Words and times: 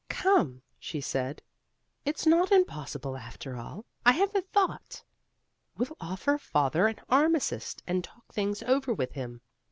"Come," 0.09 0.63
she 0.79 0.99
said, 0.99 1.43
"it's 2.05 2.25
not 2.25 2.51
impossible 2.51 3.15
after 3.15 3.55
all. 3.55 3.85
I 4.03 4.13
have 4.13 4.33
a 4.33 4.41
thought. 4.41 5.03
We'll 5.77 5.95
offer 6.01 6.39
Father 6.39 6.87
an 6.87 6.99
armistice 7.07 7.75
and 7.85 8.03
talk 8.03 8.33
things 8.33 8.63
over 8.63 8.95
with 8.95 9.11
him. 9.11 9.41